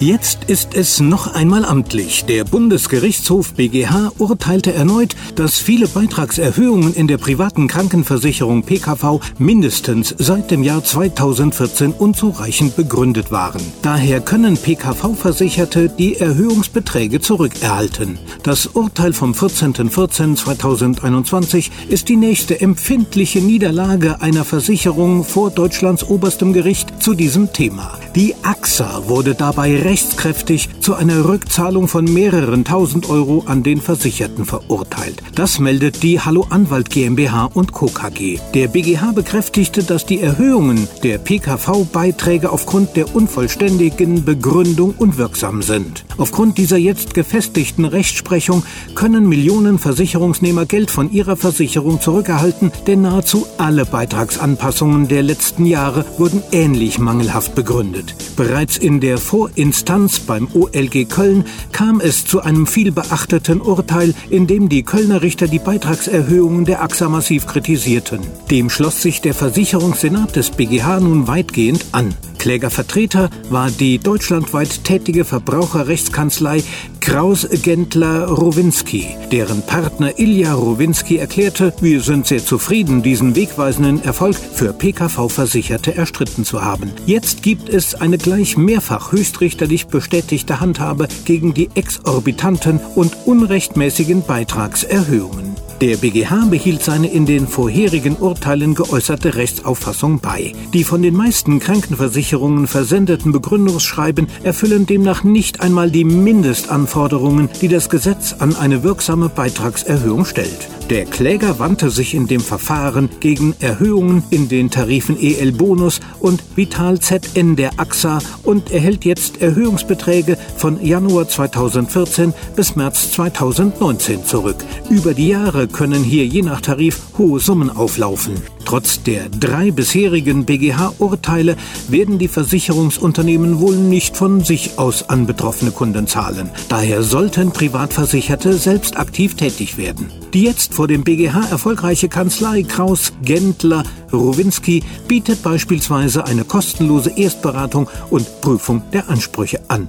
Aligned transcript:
Jetzt 0.00 0.44
ist 0.44 0.74
es 0.74 0.98
noch 0.98 1.34
einmal 1.34 1.66
amtlich. 1.66 2.24
Der 2.24 2.44
Bundesgerichtshof 2.44 3.52
BGH 3.52 4.12
urteilte 4.16 4.72
erneut, 4.72 5.14
dass 5.34 5.58
viele 5.58 5.88
Beitragserhöhungen 5.88 6.94
in 6.94 7.06
der 7.06 7.18
privaten 7.18 7.68
Krankenversicherung 7.68 8.62
PKV 8.62 9.20
mindestens 9.36 10.14
seit 10.16 10.50
dem 10.50 10.62
Jahr 10.62 10.82
2014 10.82 11.92
unzureichend 11.92 12.76
begründet 12.76 13.30
waren. 13.30 13.60
Daher 13.82 14.22
können 14.22 14.56
PKV-Versicherte 14.56 15.90
die 15.90 16.16
Erhöhungsbeträge 16.16 17.20
zurückerhalten. 17.20 18.18
Das 18.42 18.68
Urteil 18.68 19.12
vom 19.12 19.32
14.14.2021 19.32 21.68
ist 21.90 22.08
die 22.08 22.16
nächste 22.16 22.62
empfindliche 22.62 23.40
Niederlage 23.40 24.22
einer 24.22 24.46
Versicherung 24.46 25.24
vor 25.24 25.50
Deutschlands 25.50 26.08
oberstem 26.08 26.54
Gericht 26.54 27.02
zu 27.02 27.12
diesem 27.12 27.52
Thema. 27.52 27.98
Die 28.14 28.34
AXA 28.42 29.08
wurde 29.08 29.34
dabei 29.34 29.89
rechtskräftig 29.90 30.68
zu 30.78 30.94
einer 30.94 31.24
Rückzahlung 31.24 31.88
von 31.88 32.04
mehreren 32.04 32.64
tausend 32.64 33.10
Euro 33.10 33.42
an 33.46 33.64
den 33.64 33.80
Versicherten 33.80 34.44
verurteilt. 34.44 35.20
Das 35.34 35.58
meldet 35.58 36.04
die 36.04 36.20
Hallo 36.20 36.46
Anwalt 36.48 36.90
GmbH 36.90 37.46
und 37.54 37.72
Co. 37.72 37.86
KG. 37.86 38.38
Der 38.54 38.68
BGH 38.68 39.10
bekräftigte, 39.10 39.82
dass 39.82 40.06
die 40.06 40.20
Erhöhungen 40.20 40.86
der 41.02 41.18
PKV-Beiträge 41.18 42.52
aufgrund 42.52 42.94
der 42.94 43.16
unvollständigen 43.16 44.24
Begründung 44.24 44.94
unwirksam 44.96 45.60
sind. 45.60 46.04
Aufgrund 46.18 46.58
dieser 46.58 46.76
jetzt 46.76 47.12
gefestigten 47.12 47.84
Rechtsprechung 47.84 48.62
können 48.94 49.28
Millionen 49.28 49.80
Versicherungsnehmer 49.80 50.66
Geld 50.66 50.92
von 50.92 51.10
ihrer 51.10 51.34
Versicherung 51.34 52.00
zurückerhalten, 52.00 52.70
denn 52.86 53.02
nahezu 53.02 53.44
alle 53.58 53.86
Beitragsanpassungen 53.86 55.08
der 55.08 55.24
letzten 55.24 55.66
Jahre 55.66 56.04
wurden 56.16 56.44
ähnlich 56.52 57.00
mangelhaft 57.00 57.56
begründet. 57.56 58.14
Bereits 58.36 58.76
in 58.76 59.00
der 59.00 59.18
Vorinstanz 59.18 59.79
Instanz 59.80 60.20
beim 60.20 60.46
OLG 60.52 61.08
Köln 61.08 61.46
kam 61.72 62.00
es 62.00 62.26
zu 62.26 62.42
einem 62.42 62.66
vielbeachteten 62.66 63.62
Urteil, 63.62 64.12
in 64.28 64.46
dem 64.46 64.68
die 64.68 64.82
Kölner 64.82 65.22
Richter 65.22 65.48
die 65.48 65.58
Beitragserhöhungen 65.58 66.66
der 66.66 66.82
AXA 66.82 67.08
massiv 67.08 67.46
kritisierten. 67.46 68.20
Dem 68.50 68.68
schloss 68.68 69.00
sich 69.00 69.22
der 69.22 69.32
Versicherungssenat 69.32 70.36
des 70.36 70.50
BGH 70.50 71.00
nun 71.00 71.28
weitgehend 71.28 71.86
an. 71.92 72.14
Klägervertreter 72.36 73.30
war 73.48 73.70
die 73.70 73.98
deutschlandweit 73.98 74.84
tätige 74.84 75.24
Verbraucherrechtskanzlei 75.24 76.62
Kraus 77.00 77.48
Gentler 77.62 78.26
Rowinski. 78.26 79.16
Deren 79.32 79.62
Partner 79.62 80.18
Ilja 80.18 80.54
Rowinski 80.54 81.16
erklärte, 81.16 81.72
wir 81.80 82.02
sind 82.02 82.26
sehr 82.26 82.44
zufrieden, 82.44 83.02
diesen 83.02 83.34
wegweisenden 83.34 84.02
Erfolg 84.02 84.36
für 84.36 84.72
PKV-Versicherte 84.72 85.96
erstritten 85.96 86.44
zu 86.44 86.62
haben. 86.62 86.92
Jetzt 87.06 87.42
gibt 87.42 87.68
es 87.68 87.94
eine 87.94 88.18
gleich 88.18 88.56
mehrfach 88.56 89.12
höchstrichterlich 89.12 89.86
bestätigte 89.86 90.60
Handhabe 90.60 91.08
gegen 91.24 91.54
die 91.54 91.70
exorbitanten 91.74 92.80
und 92.94 93.16
unrechtmäßigen 93.26 94.22
Beitragserhöhungen. 94.22 95.49
Der 95.80 95.96
BGH 95.96 96.48
behielt 96.50 96.84
seine 96.84 97.10
in 97.10 97.24
den 97.24 97.48
vorherigen 97.48 98.16
Urteilen 98.16 98.74
geäußerte 98.74 99.36
Rechtsauffassung 99.36 100.20
bei. 100.20 100.52
Die 100.74 100.84
von 100.84 101.00
den 101.00 101.14
meisten 101.14 101.58
Krankenversicherungen 101.58 102.66
versendeten 102.66 103.32
Begründungsschreiben 103.32 104.26
erfüllen 104.42 104.84
demnach 104.84 105.24
nicht 105.24 105.62
einmal 105.62 105.90
die 105.90 106.04
Mindestanforderungen, 106.04 107.48
die 107.62 107.68
das 107.68 107.88
Gesetz 107.88 108.34
an 108.38 108.56
eine 108.56 108.82
wirksame 108.82 109.30
Beitragserhöhung 109.30 110.26
stellt. 110.26 110.68
Der 110.90 111.04
Kläger 111.04 111.60
wandte 111.60 111.88
sich 111.88 112.14
in 112.14 112.26
dem 112.26 112.40
Verfahren 112.40 113.08
gegen 113.20 113.54
Erhöhungen 113.60 114.24
in 114.30 114.48
den 114.48 114.70
Tarifen 114.70 115.16
EL 115.16 115.52
Bonus 115.52 116.00
und 116.18 116.42
Vital 116.56 116.98
ZN 116.98 117.54
der 117.54 117.78
AXA 117.78 118.18
und 118.42 118.72
erhält 118.72 119.04
jetzt 119.04 119.40
Erhöhungsbeträge 119.40 120.36
von 120.56 120.84
Januar 120.84 121.28
2014 121.28 122.34
bis 122.56 122.74
März 122.74 123.12
2019 123.12 124.24
zurück. 124.24 124.56
Über 124.90 125.14
die 125.14 125.28
Jahre 125.28 125.68
können 125.72 126.02
hier 126.02 126.26
je 126.26 126.42
nach 126.42 126.60
Tarif 126.60 127.00
hohe 127.18 127.40
Summen 127.40 127.70
auflaufen. 127.70 128.34
Trotz 128.64 129.02
der 129.02 129.28
drei 129.28 129.70
bisherigen 129.70 130.44
BGH-Urteile 130.44 131.56
werden 131.88 132.18
die 132.18 132.28
Versicherungsunternehmen 132.28 133.58
wohl 133.58 133.76
nicht 133.76 134.16
von 134.16 134.44
sich 134.44 134.78
aus 134.78 135.08
an 135.08 135.26
betroffene 135.26 135.72
Kunden 135.72 136.06
zahlen. 136.06 136.50
Daher 136.68 137.02
sollten 137.02 137.52
Privatversicherte 137.52 138.52
selbst 138.52 138.96
aktiv 138.96 139.34
tätig 139.34 139.76
werden. 139.76 140.12
Die 140.34 140.44
jetzt 140.44 140.74
vor 140.74 140.86
dem 140.86 141.02
BGH 141.02 141.48
erfolgreiche 141.50 142.08
Kanzlei 142.08 142.62
Kraus 142.62 143.12
Gentler 143.22 143.82
Rowinski 144.12 144.82
bietet 145.08 145.42
beispielsweise 145.42 146.24
eine 146.24 146.44
kostenlose 146.44 147.10
Erstberatung 147.16 147.88
und 148.10 148.40
Prüfung 148.40 148.82
der 148.92 149.08
Ansprüche 149.08 149.60
an. 149.68 149.88